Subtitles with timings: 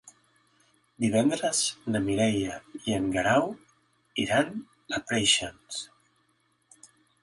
[1.03, 1.59] Divendres
[1.97, 2.57] na Mireia
[2.91, 3.49] i en Guerau
[4.27, 4.53] iran
[5.01, 5.83] a Preixens.